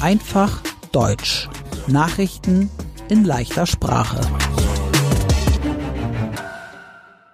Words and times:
Einfach 0.00 0.62
Deutsch. 0.92 1.46
Nachrichten 1.88 2.70
in 3.10 3.24
leichter 3.24 3.66
Sprache. 3.66 4.18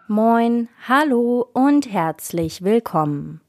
Moin, 0.09 0.69
hallo 0.89 1.47
und 1.53 1.93
herzlich 1.93 2.65
willkommen. 2.65 3.41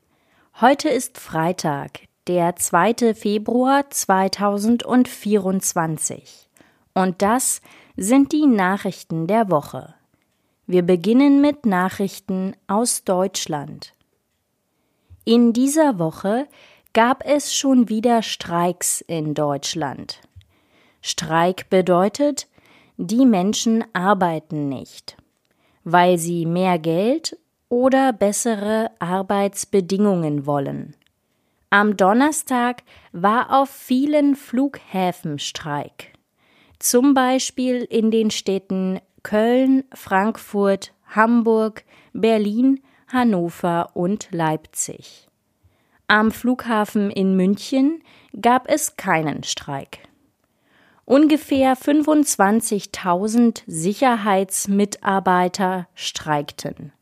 Heute 0.61 0.89
ist 0.89 1.17
Freitag, 1.17 2.01
der 2.27 2.55
2. 2.55 3.15
Februar 3.15 3.89
2024. 3.89 6.47
Und 6.93 7.23
das 7.23 7.61
sind 7.97 8.33
die 8.33 8.45
Nachrichten 8.45 9.25
der 9.25 9.49
Woche. 9.49 9.95
Wir 10.67 10.83
beginnen 10.83 11.41
mit 11.41 11.65
Nachrichten 11.65 12.55
aus 12.67 13.03
Deutschland. 13.03 13.93
In 15.23 15.53
dieser 15.53 15.97
Woche 15.97 16.47
gab 16.95 17.25
es 17.25 17.53
schon 17.53 17.89
wieder 17.89 18.23
Streiks 18.23 19.01
in 19.01 19.33
Deutschland. 19.33 20.21
Streik 21.01 21.69
bedeutet, 21.69 22.47
die 22.95 23.25
Menschen 23.25 23.83
arbeiten 23.91 24.69
nicht, 24.69 25.17
weil 25.83 26.17
sie 26.17 26.45
mehr 26.45 26.79
Geld 26.79 27.37
oder 27.67 28.13
bessere 28.13 28.91
Arbeitsbedingungen 28.99 30.45
wollen. 30.45 30.95
Am 31.69 31.97
Donnerstag 31.97 32.83
war 33.11 33.51
auf 33.51 33.69
vielen 33.69 34.37
Flughäfen 34.37 35.37
Streik, 35.37 36.13
zum 36.79 37.13
Beispiel 37.13 37.81
in 37.83 38.09
den 38.09 38.31
Städten 38.31 39.01
Köln, 39.21 39.83
Frankfurt, 39.93 40.93
Hamburg, 41.09 41.83
Berlin, 42.13 42.81
Hannover 43.11 43.89
und 43.95 44.29
Leipzig. 44.31 45.27
Am 46.07 46.29
Flughafen 46.29 47.09
in 47.09 47.35
München 47.35 48.03
gab 48.39 48.69
es 48.69 48.95
keinen 48.95 49.41
Streik. 49.41 50.07
Ungefähr 51.03 51.75
25.000 51.75 53.63
Sicherheitsmitarbeiter 53.65 55.87
streikten. 55.95 56.93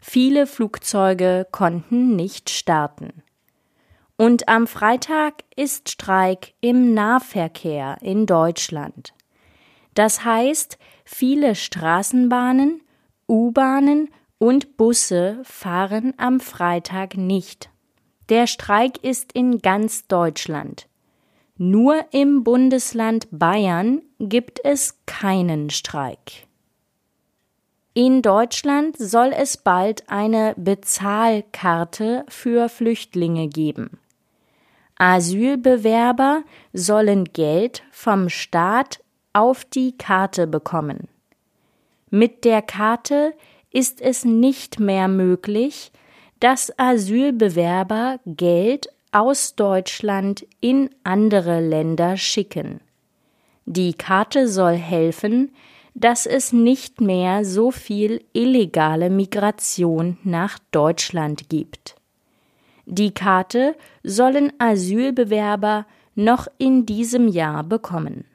Viele 0.00 0.48
Flugzeuge 0.48 1.46
konnten 1.52 2.16
nicht 2.16 2.50
starten. 2.50 3.22
Und 4.16 4.48
am 4.48 4.66
Freitag 4.66 5.44
ist 5.54 5.90
Streik 5.90 6.54
im 6.60 6.92
Nahverkehr 6.92 7.98
in 8.00 8.26
Deutschland. 8.26 9.14
Das 9.94 10.24
heißt, 10.24 10.76
viele 11.04 11.54
Straßenbahnen, 11.54 12.80
U-Bahnen 13.28 14.08
und 14.38 14.76
Busse 14.76 15.38
fahren 15.44 16.14
am 16.16 16.40
Freitag 16.40 17.16
nicht. 17.16 17.70
Der 18.28 18.46
Streik 18.46 19.02
ist 19.04 19.32
in 19.32 19.58
ganz 19.58 20.06
Deutschland. 20.06 20.86
Nur 21.56 22.04
im 22.10 22.42
Bundesland 22.42 23.28
Bayern 23.30 24.02
gibt 24.18 24.64
es 24.64 24.98
keinen 25.06 25.70
Streik. 25.70 26.46
In 27.92 28.22
Deutschland 28.22 28.96
soll 28.98 29.32
es 29.36 29.56
bald 29.56 30.08
eine 30.08 30.54
Bezahlkarte 30.56 32.24
für 32.28 32.68
Flüchtlinge 32.68 33.46
geben. 33.46 34.00
Asylbewerber 34.96 36.42
sollen 36.72 37.24
Geld 37.26 37.84
vom 37.92 38.28
Staat 38.30 39.00
auf 39.32 39.64
die 39.64 39.96
Karte 39.96 40.46
bekommen. 40.46 41.08
Mit 42.10 42.44
der 42.44 42.62
Karte 42.62 43.34
ist 43.70 44.00
es 44.00 44.24
nicht 44.24 44.80
mehr 44.80 45.08
möglich, 45.08 45.92
dass 46.44 46.70
Asylbewerber 46.78 48.20
Geld 48.26 48.88
aus 49.12 49.54
Deutschland 49.56 50.46
in 50.60 50.90
andere 51.02 51.66
Länder 51.66 52.18
schicken. 52.18 52.82
Die 53.64 53.94
Karte 53.94 54.46
soll 54.46 54.74
helfen, 54.74 55.52
dass 55.94 56.26
es 56.26 56.52
nicht 56.52 57.00
mehr 57.00 57.46
so 57.46 57.70
viel 57.70 58.22
illegale 58.34 59.08
Migration 59.08 60.18
nach 60.22 60.58
Deutschland 60.70 61.48
gibt. 61.48 61.94
Die 62.84 63.14
Karte 63.14 63.74
sollen 64.02 64.52
Asylbewerber 64.58 65.86
noch 66.14 66.46
in 66.58 66.84
diesem 66.84 67.26
Jahr 67.26 67.64
bekommen. 67.64 68.26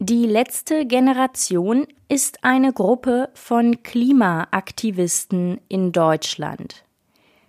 Die 0.00 0.26
letzte 0.26 0.86
Generation 0.86 1.86
ist 2.08 2.42
eine 2.42 2.72
Gruppe 2.72 3.30
von 3.32 3.82
Klimaaktivisten 3.84 5.60
in 5.68 5.92
Deutschland. 5.92 6.84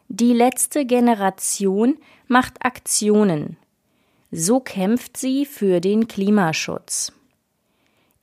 Die 0.09 0.31
letzte 0.31 0.85
Generation 0.85 1.97
macht 2.27 2.63
Aktionen. 2.63 3.57
So 4.31 4.59
kämpft 4.59 5.17
sie 5.17 5.45
für 5.45 5.81
den 5.81 6.07
Klimaschutz. 6.07 7.11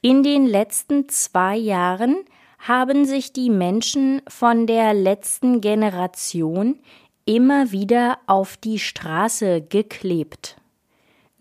In 0.02 0.22
den 0.22 0.46
letzten 0.46 1.08
zwei 1.08 1.56
Jahren 1.56 2.16
haben 2.60 3.04
sich 3.04 3.32
die 3.32 3.50
Menschen 3.50 4.22
von 4.28 4.68
der 4.68 4.94
letzten 4.94 5.60
Generation 5.60 6.78
immer 7.24 7.72
wieder 7.72 8.18
auf 8.26 8.56
die 8.56 8.78
Straße 8.78 9.62
geklebt. 9.62 10.61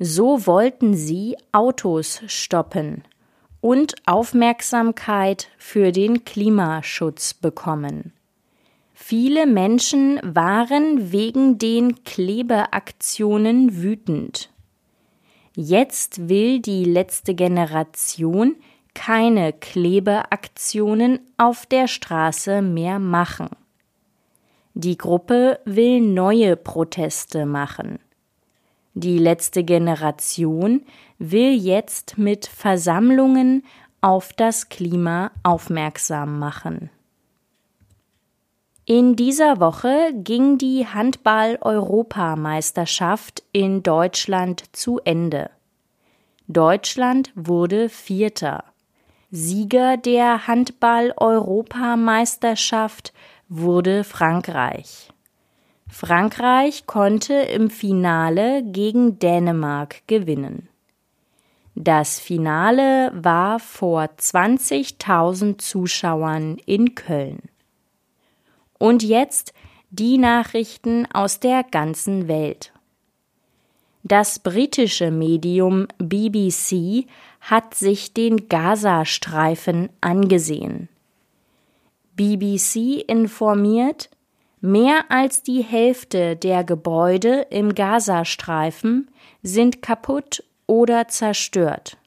So 0.03 0.47
wollten 0.47 0.95
sie 0.95 1.37
Autos 1.51 2.23
stoppen 2.25 3.03
und 3.59 3.93
Aufmerksamkeit 4.07 5.49
für 5.59 5.91
den 5.91 6.25
Klimaschutz 6.25 7.35
bekommen. 7.35 8.11
Viele 8.95 9.45
Menschen 9.45 10.19
waren 10.23 11.11
wegen 11.11 11.59
den 11.59 12.03
Klebeaktionen 12.03 13.83
wütend. 13.83 14.49
Jetzt 15.55 16.27
will 16.27 16.61
die 16.61 16.83
letzte 16.83 17.35
Generation 17.35 18.55
keine 18.95 19.53
Klebeaktionen 19.53 21.19
auf 21.37 21.67
der 21.67 21.87
Straße 21.87 22.63
mehr 22.63 22.97
machen. 22.97 23.49
Die 24.73 24.97
Gruppe 24.97 25.59
will 25.65 26.01
neue 26.01 26.55
Proteste 26.55 27.45
machen. 27.45 27.99
Die 28.93 29.17
letzte 29.17 29.63
Generation 29.63 30.83
will 31.17 31.53
jetzt 31.53 32.17
mit 32.17 32.47
Versammlungen 32.47 33.63
auf 34.01 34.33
das 34.33 34.67
Klima 34.69 35.31
aufmerksam 35.43 36.39
machen. 36.39 36.89
In 38.85 39.15
dieser 39.15 39.59
Woche 39.59 40.11
ging 40.15 40.57
die 40.57 40.87
Handball-Europameisterschaft 40.87 43.43
in 43.51 43.83
Deutschland 43.83 44.75
zu 44.75 44.99
Ende. 45.05 45.51
Deutschland 46.47 47.31
wurde 47.35 47.87
Vierter. 47.87 48.63
Sieger 49.29 49.95
der 49.95 50.47
Handball-Europameisterschaft 50.47 53.13
wurde 53.47 54.03
Frankreich. 54.03 55.10
Frankreich 55.91 56.85
konnte 56.87 57.33
im 57.33 57.69
Finale 57.69 58.63
gegen 58.63 59.19
Dänemark 59.19 60.07
gewinnen. 60.07 60.69
Das 61.75 62.17
Finale 62.17 63.11
war 63.13 63.59
vor 63.59 64.03
20.000 64.03 65.57
Zuschauern 65.57 66.57
in 66.65 66.95
Köln. 66.95 67.41
Und 68.79 69.03
jetzt 69.03 69.53
die 69.89 70.17
Nachrichten 70.17 71.05
aus 71.11 71.41
der 71.41 71.63
ganzen 71.63 72.29
Welt. 72.29 72.71
Das 74.03 74.39
britische 74.39 75.11
Medium 75.11 75.87
BBC 75.99 77.05
hat 77.41 77.75
sich 77.75 78.13
den 78.13 78.47
Gazastreifen 78.47 79.89
angesehen. 79.99 80.87
BBC 82.15 83.03
informiert, 83.07 84.09
mehr 84.61 85.05
als 85.09 85.43
die 85.43 85.61
Hälfte 85.61 86.35
der 86.35 86.63
Gebäude 86.63 87.45
im 87.49 87.75
Gazastreifen 87.75 89.11
sind 89.43 89.81
kaputt 89.81 90.43
oder 90.67 91.07
zerstört. 91.07 91.97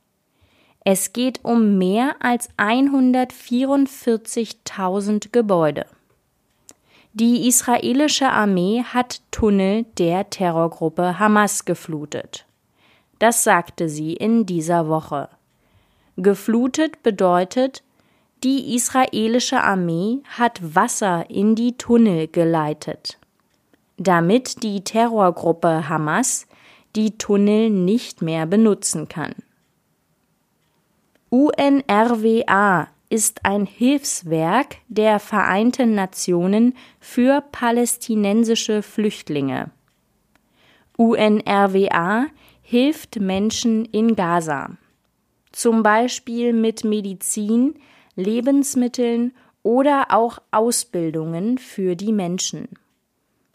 Es 0.84 1.12
geht 1.12 1.44
um 1.44 1.78
mehr 1.78 2.16
als 2.20 2.48
144.000 2.56 5.32
Gebäude. 5.32 5.86
Die 7.14 7.46
israelische 7.46 8.28
Armee 8.28 8.82
hat 8.82 9.22
Tunnel 9.30 9.84
der 9.98 10.28
Terrorgruppe 10.30 11.18
Hamas 11.18 11.64
geflutet. 11.64 12.46
Das 13.18 13.44
sagte 13.44 13.88
sie 13.88 14.14
in 14.14 14.46
dieser 14.46 14.88
Woche. 14.88 15.28
Geflutet 16.16 17.02
bedeutet, 17.02 17.82
die 18.44 18.74
israelische 18.74 19.62
Armee 19.62 20.20
hat 20.28 20.60
Wasser 20.74 21.30
in 21.30 21.54
die 21.54 21.78
Tunnel 21.78 22.28
geleitet, 22.28 23.18
damit 23.96 24.62
die 24.62 24.84
Terrorgruppe 24.84 25.88
Hamas 25.88 26.46
die 26.94 27.16
Tunnel 27.16 27.70
nicht 27.70 28.20
mehr 28.20 28.44
benutzen 28.44 29.08
kann. 29.08 29.34
UNRWA 31.30 32.88
ist 33.08 33.44
ein 33.44 33.66
Hilfswerk 33.66 34.76
der 34.88 35.18
Vereinten 35.20 35.94
Nationen 35.94 36.74
für 37.00 37.40
palästinensische 37.40 38.82
Flüchtlinge. 38.82 39.70
UNRWA 40.96 42.26
hilft 42.62 43.18
Menschen 43.20 43.86
in 43.86 44.14
Gaza, 44.14 44.76
zum 45.50 45.82
Beispiel 45.82 46.52
mit 46.52 46.84
Medizin, 46.84 47.74
Lebensmitteln 48.16 49.32
oder 49.62 50.06
auch 50.10 50.38
Ausbildungen 50.50 51.58
für 51.58 51.96
die 51.96 52.12
Menschen. 52.12 52.68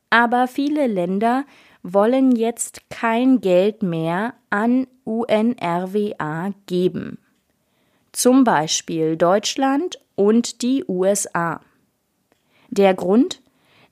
Aber 0.10 0.48
viele 0.48 0.88
Länder 0.88 1.46
wollen 1.84 2.36
jetzt 2.36 2.90
kein 2.90 3.42
Geld 3.42 3.84
mehr 3.84 4.34
an 4.50 4.88
UNRWA 5.04 6.52
geben. 6.66 7.20
Zum 8.12 8.44
Beispiel 8.44 9.18
Deutschland 9.18 10.00
und 10.16 10.62
die 10.62 10.84
USA. 10.88 11.62
Der 12.70 12.94
Grund? 12.94 13.42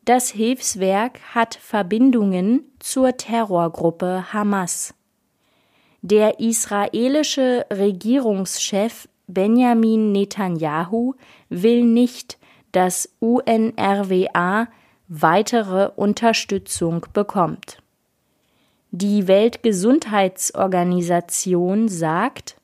Das 0.06 0.30
Hilfswerk 0.30 1.19
hat 1.36 1.56
Verbindungen 1.56 2.64
zur 2.80 3.18
Terrorgruppe 3.18 4.31
Hamas. 4.31 4.94
Der 6.02 6.40
israelische 6.40 7.66
Regierungschef 7.72 9.10
Benjamin 9.28 10.14
Netanyahu 10.14 11.16
will 11.50 11.84
nicht, 11.84 12.38
dass 12.72 13.10
UNRWA 13.20 14.70
weitere 15.08 15.90
Unterstützung 15.96 17.06
bekommt. 17.14 17.84
Die 18.92 19.28
Weltgesundheitsorganisation 19.28 21.90
sagt, 21.90 22.56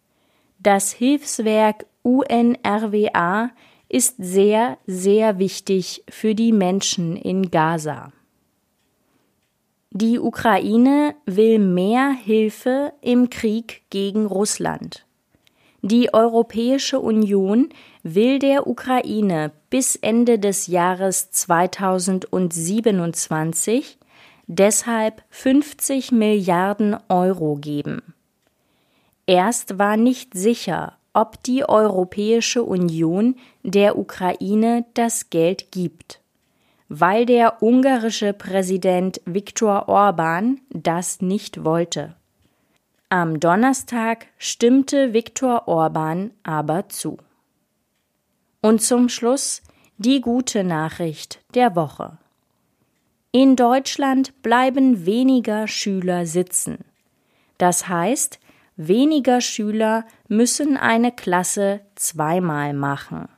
das 0.59 0.93
Hilfswerk 0.93 1.85
UNRWA 2.01 3.49
ist 3.89 4.15
sehr, 4.17 4.77
sehr 4.87 5.39
wichtig 5.39 6.03
für 6.09 6.33
die 6.33 6.51
Menschen 6.51 7.15
in 7.17 7.51
Gaza. 7.51 8.11
Die 9.91 10.19
Ukraine 10.19 11.13
will 11.25 11.59
mehr 11.59 12.09
Hilfe 12.11 12.93
im 13.01 13.29
Krieg 13.29 13.83
gegen 13.91 14.25
Russland. 14.25 15.05
Die 15.85 16.13
Europäische 16.13 17.01
Union 17.01 17.67
will 18.03 18.39
der 18.39 18.67
Ukraine 18.67 19.51
bis 19.69 19.97
Ende 19.97 20.39
des 20.39 20.67
Jahres 20.67 21.29
2027 21.31 23.97
deshalb 24.47 25.23
50 25.29 26.13
Milliarden 26.13 26.95
Euro 27.09 27.57
geben. 27.57 28.13
Erst 29.25 29.77
war 29.77 29.97
nicht 29.97 30.35
sicher, 30.35 30.93
ob 31.11 31.43
die 31.43 31.67
Europäische 31.67 32.63
Union 32.63 33.35
der 33.63 33.97
Ukraine 33.97 34.85
das 34.93 35.31
Geld 35.31 35.73
gibt, 35.73 36.21
weil 36.87 37.25
der 37.25 37.61
ungarische 37.61 38.31
Präsident 38.31 39.19
Viktor 39.25 39.89
Orban 39.89 40.61
das 40.69 41.21
nicht 41.21 41.65
wollte. 41.65 42.15
Am 43.13 43.39
Donnerstag 43.39 44.25
stimmte 44.39 45.13
Viktor 45.13 45.67
Orban 45.67 46.31
aber 46.41 46.89
zu. 46.89 47.19
Und 48.59 48.81
zum 48.81 49.07
Schluss 49.07 49.61
die 49.99 50.19
gute 50.19 50.63
Nachricht 50.63 51.39
der 51.53 51.75
Woche. 51.75 52.17
In 53.31 53.55
Deutschland 53.55 54.41
bleiben 54.41 55.05
weniger 55.05 55.67
Schüler 55.67 56.25
sitzen. 56.25 56.79
Das 57.59 57.87
heißt, 57.87 58.39
weniger 58.77 59.41
Schüler 59.41 60.05
müssen 60.27 60.75
eine 60.75 61.11
Klasse 61.11 61.81
zweimal 61.93 62.73
machen. 62.73 63.29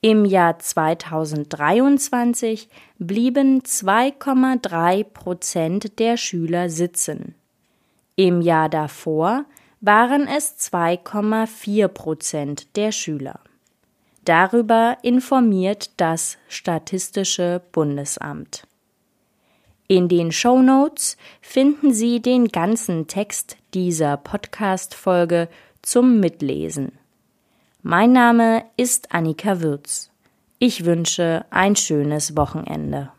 Im 0.00 0.24
Jahr 0.24 0.58
2023 0.58 2.68
blieben 2.98 3.62
2,3 3.62 5.04
Prozent 5.04 6.00
der 6.00 6.16
Schüler 6.16 6.68
sitzen. 6.68 7.36
Im 8.16 8.40
Jahr 8.40 8.68
davor 8.68 9.44
waren 9.80 10.28
es 10.28 10.58
2,4 10.58 11.88
Prozent 11.88 12.76
der 12.76 12.92
Schüler. 12.92 13.40
Darüber 14.24 14.98
informiert 15.02 15.90
das 15.96 16.38
Statistische 16.48 17.62
Bundesamt. 17.72 18.66
In 19.88 20.08
den 20.08 20.30
Show 20.30 20.62
Notes 20.62 21.16
finden 21.40 21.92
Sie 21.92 22.22
den 22.22 22.48
ganzen 22.48 23.08
Text 23.08 23.56
dieser 23.74 24.16
Podcast-Folge 24.16 25.48
zum 25.82 26.20
Mitlesen. 26.20 26.92
Mein 27.82 28.12
Name 28.12 28.64
ist 28.76 29.12
Annika 29.12 29.60
Würz. 29.60 30.10
Ich 30.60 30.84
wünsche 30.84 31.44
ein 31.50 31.74
schönes 31.74 32.36
Wochenende. 32.36 33.10